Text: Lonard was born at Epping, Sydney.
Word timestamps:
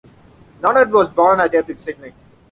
Lonard 0.63 0.91
was 0.91 1.11
born 1.11 1.39
at 1.41 1.53
Epping, 1.53 1.77
Sydney. 1.77 2.11